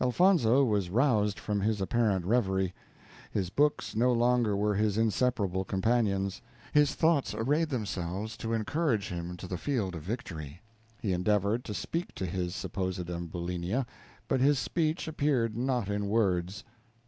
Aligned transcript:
Elfonzo 0.00 0.64
was 0.64 0.90
roused 0.90 1.38
from 1.38 1.60
his 1.60 1.80
apparent 1.80 2.24
reverie. 2.26 2.74
His 3.30 3.48
books 3.48 3.94
no 3.94 4.12
longer 4.12 4.56
were 4.56 4.74
his 4.74 4.98
inseparable 4.98 5.64
companions 5.64 6.42
his 6.72 6.96
thoughts 6.96 7.32
arrayed 7.32 7.68
themselves 7.68 8.36
to 8.38 8.52
encourage 8.52 9.10
him 9.10 9.30
in 9.30 9.36
the 9.36 9.56
field 9.56 9.94
of 9.94 10.02
victory. 10.02 10.62
He 11.00 11.12
endeavored 11.12 11.64
to 11.64 11.74
speak 11.74 12.12
to 12.16 12.26
his 12.26 12.56
supposed 12.56 13.08
Ambulinia, 13.08 13.86
but 14.26 14.40
his 14.40 14.58
speech 14.58 15.06
appeared 15.06 15.56
not 15.56 15.88
in 15.88 16.08
words. 16.08 16.64